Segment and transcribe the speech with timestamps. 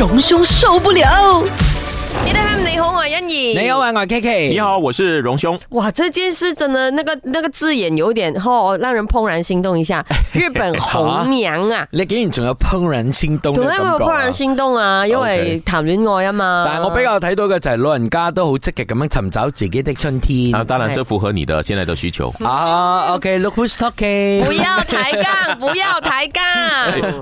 [0.00, 1.44] 隆兄受不了。
[2.24, 2.92] 你好，
[3.24, 4.48] 你好，我 K K。
[4.48, 5.58] 你好，我是荣兄。
[5.70, 10.02] 哇，这件事真的那个那个字眼有点吼，让人怦然心动一下。
[10.34, 11.86] 日本红娘啊！
[11.90, 16.64] 你竟然仲有怦然心动的感有同怦然心动啊，因为谈恋爱啊嘛。
[16.66, 20.54] 但系我比较睇到嘅就系老人家都好积极咁样寻找自己的春天。
[20.54, 23.14] 啊，当然，这符合你的现在的需求 啊。
[23.14, 24.44] OK，look who's talking。
[24.44, 26.42] 不要抬杠， 不要抬杠。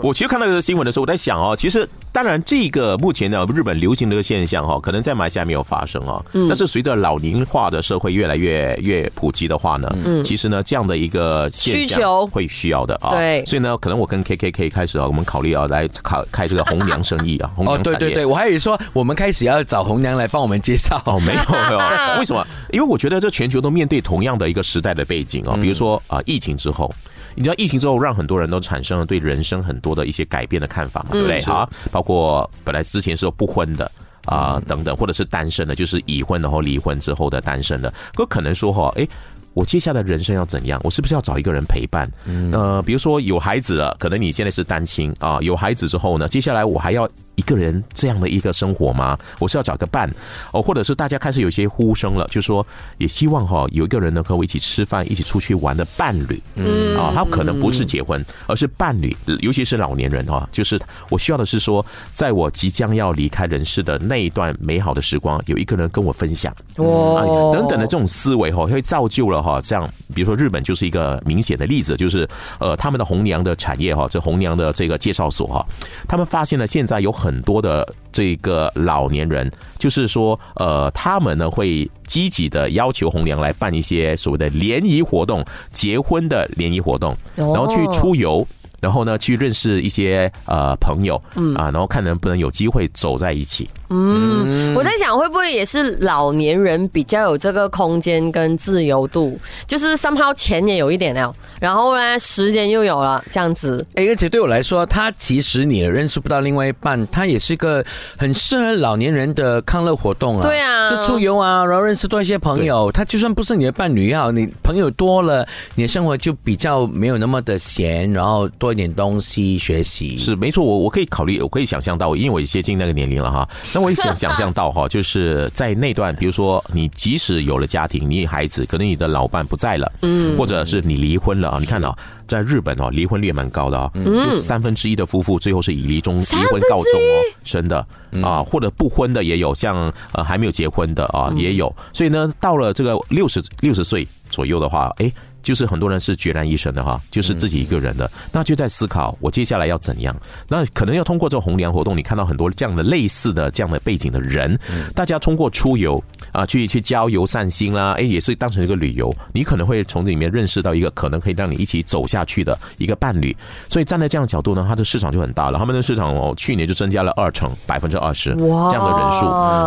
[0.03, 4.78] 我其实看到新闻的时候，我在想哦，其实当然，这个目前的日本流行呢个现象哈。
[4.81, 17.97] 可能在马来西亚没有发生啊，但是随着老龄化的社会越来越越普及的话呢，嗯，其实呢这样的一个需求会需要的啊，对，所以呢，可能我跟 K K K 开始啊，我们考虑啊，来考开这个红娘生意啊，红娘产业。
[17.97, 21.79] 哦，对对对，我还以为说我们开始要找红娘来帮我们介绍哦，没有没有，
[22.19, 22.47] 为什么？
[22.73, 26.93] 因为我觉得这全球都面对同样的一个时代的背景啊，比如说啊，疫情之后，
[27.35, 31.41] 你知道疫情之后让很多人都产生了对人生很多的一些改变的看法，对不对？
[31.43, 33.91] 好，包括本来之前是不婚的。
[34.29, 39.09] 啊，等等，或者是单身的，就是已婚然后离婚之后的单身的，可可能说哈，哎，
[39.55, 40.79] 我接下来人生要怎样？
[40.85, 42.09] 我是不是要找一个人陪伴？
[42.53, 47.09] 呃，比如说有孩子了，可能你现在是单亲啊，有孩子之后呢，接下来我还要。
[47.39, 49.17] 一个人这样的一个生活吗？
[49.39, 50.13] 我是要找个伴
[50.53, 52.67] 哦，或者是大家开始有些呼声了，就说
[52.99, 60.77] 也希望哈有一个人能和我一起吃饭、一起出去玩的伴侣，嗯啊，他可能不是结婚，而是伴侣，尤其是老年人哈，就是
[61.11, 72.29] 我需要的是说，在我即将要离开人世的那一段美好的时光，有一个人跟我分享，哦等等的这种思维哈，会造就了哈，像比如说日本就是一个明显的例子，就是
[72.59, 75.65] 呃他们的红娘的产业哈，这红娘的这个介绍所哈，
[76.09, 88.47] 他们发现了现在有很很多的这个老年人，就是说，呃，他们呢会积极的要求红娘来办一些所谓的联谊活动，结婚的联谊活动，然后去出游，
[88.81, 93.69] 然后呢去认识一些呃朋友，嗯啊，然后看能不能有机会走在一起。
[93.91, 103.85] 嗯，我在想会不会也是老年人比较有这个空间跟自由度，就是 somehow 钱也有一点了，然后呢时间又有了，这样子。
[103.95, 107.85] 哎，而且对我来说，他其实你认识不到另外一半，他也是一个
[108.17, 110.43] 很适合老年人的康乐活动啊。
[110.43, 112.93] 对啊，就出游啊，然后认识多一些朋友。
[112.93, 115.47] 他就算不是你的伴侣也好，你朋友多了，
[115.77, 120.19] 你的生活就比较没有那么的闲，然后多一点东西学习。
[120.19, 123.49] 是没错，我我可以考虑，我可以想象到，因为我接近那个年龄了哈。
[123.79, 131.57] 我也想想象到哈， 就是在那段，比如说你即使有了家庭，你孩子，可能你的老伴不在了，嗯，或者是你离婚了啊。
[131.61, 131.95] 你看哦，
[132.27, 137.87] 在日本哦，离婚率也蛮高的哦，就是三分之一的夫妇最后是以离中离婚告终哦，真的
[138.23, 141.75] 啊，或者不婚的也有，像呃还没有结婚的啊也有。
[141.93, 145.11] 所以呢，到了这个六十六十岁左右的话，哎。
[145.43, 150.15] 就是很多人是孑然一身的哈，就是自己一个人的，那就在思考我接下来要怎样。
[150.49, 154.59] 那可能要通过这个红娘活动，你看到很多这样的类似的这样的背景的人，
[154.95, 156.03] 大家通过出游
[156.33, 159.15] 啊，去去郊游散心啦，哎，也是当成一个旅游。
[159.33, 163.35] 你可能会从这里面认识到一个可能可以让你一起走下去的一个伴侣。
[163.69, 165.59] 所以站在这样的角度呢，它的市场就很大了。
[165.59, 169.21] 他们的市场哦，去年就增加了二成，百分之二十这样的人数。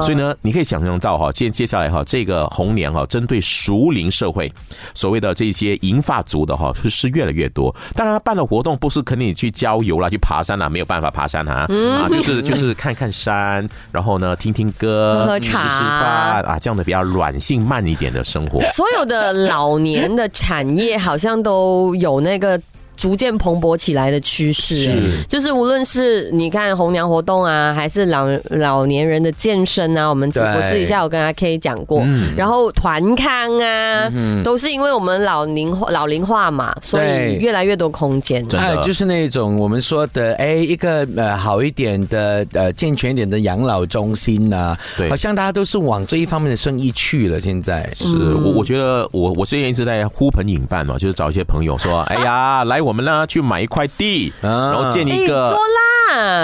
[0.03, 4.51] 所以呢，你可以想象到哈，接接下来哈，这个红娘哈，针对熟龄社会，
[4.93, 5.60] 所谓的这一些。
[5.65, 11.67] 些银发族的哈是是越来越多，当然办的活动不是肯定去郊游啦，去爬山啦，没有办法爬山啊，
[11.99, 18.61] 啊就是就是看看山，然后呢听听歌，喝茶啊这样的比较软性慢一点的生活。
[18.65, 22.59] 所有的老年的产业好像都有那个。
[23.01, 24.93] 逐渐蓬勃起来的趋势，
[25.27, 32.05] 就是无论是你看红娘活动啊，还是老老年人的健身啊，我们我私底下我跟阿 K 讲过，
[32.37, 38.47] 然后团康啊，嗯、都是因为我们老龄老龄化嘛，所以越来越多空间。
[38.47, 47.39] 真就是那种我们说的，哎，一个呃好一点的呃健全一点的养老中心啊，对，好像大家都是往这一方面的生意去了。
[47.39, 52.90] 现在是我我觉得我我之前一直在呼朋引伴嘛，就是找一些朋友说， 哎呀，来我。
[52.91, 55.55] 我们呢，去买一块地，然后建一个。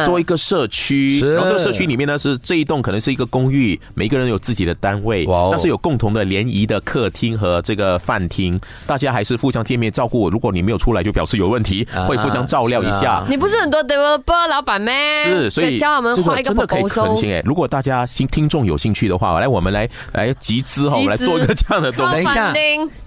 [0.05, 10.29] 做一个社区，然后这个社区里面呢是这一栋可能是一个公寓，每个人有自己的单位，但是有共同的联谊的客厅和这个饭厅，大家还是互相见面照顾。
[10.29, 13.23] 如果你没有出来，就表示有问题，会互相照料一下。
[13.29, 14.91] 你不是很多 developer 老板吗？
[15.23, 17.41] 是，所以这个真的可以很亲哎。
[17.45, 22.09] 如果大家新听众有兴趣的话，来我们来来集资哈，我们来做一个这样的东。
[22.11, 22.53] 等一下，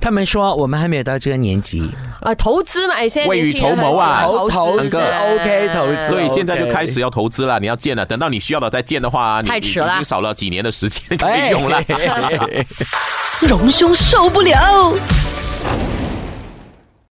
[0.01, 1.91] 他们说我们还没有到这个年纪
[2.21, 6.50] 啊，投资嘛，先未雨绸缪啊，投投资 OK 投资，所以现在。
[6.55, 11.81] 现在就开始要投资了，你要建了，等到你需要了再建的话，太迟了，少了几年的时间可以用了。
[13.49, 14.95] 荣兄受不了。